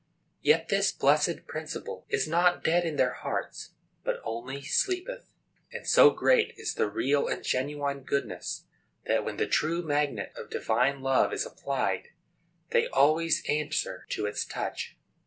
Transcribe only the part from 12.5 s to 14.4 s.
they always answer to